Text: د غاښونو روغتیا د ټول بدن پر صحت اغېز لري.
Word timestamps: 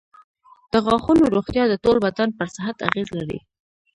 د 0.71 0.73
غاښونو 0.85 1.23
روغتیا 1.35 1.63
د 1.69 1.73
ټول 1.83 1.97
بدن 2.05 2.29
پر 2.37 2.47
صحت 2.55 2.77
اغېز 2.87 3.09
لري. 3.19 3.39